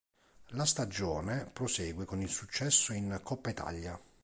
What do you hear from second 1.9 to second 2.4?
con il